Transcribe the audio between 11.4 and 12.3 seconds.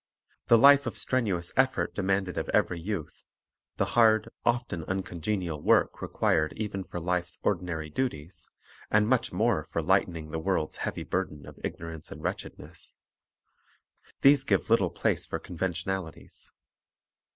of igno rance and